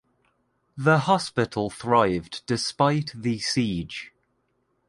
The 0.75 0.97
hospital 1.01 1.69
thrived 1.69 2.41
despite 2.47 3.11
the 3.15 3.37
siege. 3.37 4.11